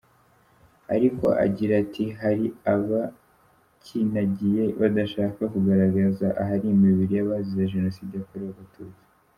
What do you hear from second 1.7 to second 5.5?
ati “Hari abacyinagiye badashaka